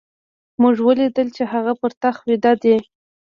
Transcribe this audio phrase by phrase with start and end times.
[0.61, 2.75] موږ وليدل چې هغه پر تخت ويده دی.